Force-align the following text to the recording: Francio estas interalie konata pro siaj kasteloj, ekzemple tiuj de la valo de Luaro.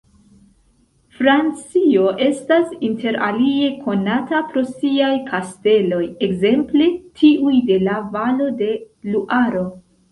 Francio 1.17 2.05
estas 2.29 2.73
interalie 2.89 3.69
konata 3.85 4.41
pro 4.55 4.65
siaj 4.73 5.13
kasteloj, 5.31 6.03
ekzemple 6.31 6.91
tiuj 7.23 7.57
de 7.71 7.83
la 7.91 8.01
valo 8.19 8.53
de 8.65 8.77
Luaro. 9.13 9.67